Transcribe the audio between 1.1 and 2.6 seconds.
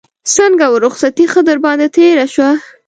ښه در باندې تېره شوه.